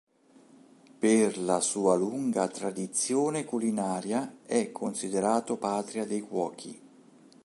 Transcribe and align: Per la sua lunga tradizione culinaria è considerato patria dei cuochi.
Per 0.99 1.37
la 1.37 1.61
sua 1.61 1.95
lunga 1.95 2.47
tradizione 2.47 3.45
culinaria 3.45 4.37
è 4.43 4.71
considerato 4.71 5.57
patria 5.57 6.05
dei 6.07 6.21
cuochi. 6.21 6.81